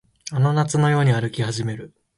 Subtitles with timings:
[0.31, 1.93] あの夏のように歩き始める